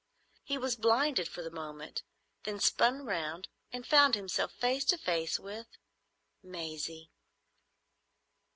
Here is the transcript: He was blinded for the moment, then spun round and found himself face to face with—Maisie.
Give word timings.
He 0.43 0.57
was 0.57 0.75
blinded 0.75 1.27
for 1.27 1.43
the 1.43 1.51
moment, 1.51 2.01
then 2.43 2.59
spun 2.59 3.05
round 3.05 3.49
and 3.71 3.85
found 3.85 4.15
himself 4.15 4.51
face 4.51 4.83
to 4.85 4.97
face 4.97 5.39
with—Maisie. 5.39 7.11